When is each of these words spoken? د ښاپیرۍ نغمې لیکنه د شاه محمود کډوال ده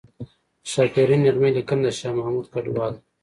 د 0.63 0.63
ښاپیرۍ 0.71 1.17
نغمې 1.23 1.49
لیکنه 1.57 1.81
د 1.85 1.87
شاه 1.97 2.13
محمود 2.17 2.45
کډوال 2.53 2.91
ده 2.95 3.01